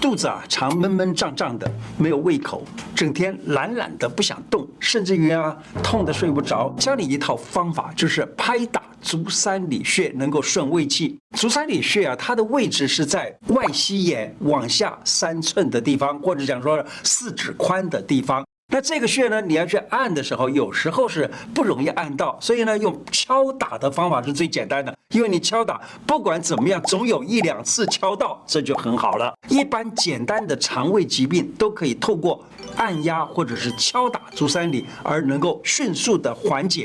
[0.00, 6.74] 肚子啊常闷闷胀胀的，没有胃口，整天懒懒的不想动，甚至于啊痛得睡不着。
[6.76, 11.16] 教你一套方法，就是拍打足三里穴，能够顺胃气。
[11.36, 18.44] 足三里穴啊，它的位置是在外膝眼往下三寸的地方，或者讲说四指宽的地方。
[18.68, 24.92] 那这个穴呢，你要去按的时候，有时候是不容易按到，所以呢，用敲打的方法是最简单的。
[25.10, 29.32] 因为你敲打，不管怎么样，总有一两次敲到，这就很好了。
[29.48, 36.84] 一般简单的肠胃疾病都可以透过按压或者是敲打足三里而能够迅速的缓解。